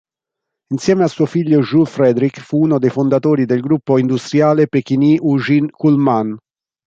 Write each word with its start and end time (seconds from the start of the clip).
Insieme 0.71 1.03
a 1.03 1.07
suo 1.07 1.27
figlio 1.27 1.59
Jules 1.59 1.87
Frédéric 1.91 2.39
fu 2.39 2.57
uno 2.63 2.79
dei 2.79 2.89
fondatori 2.89 3.45
del 3.45 3.59
gruppo 3.61 3.99
industriale 3.99 4.67
Pechiney-Ugine-Kuhlmann. 4.67 6.33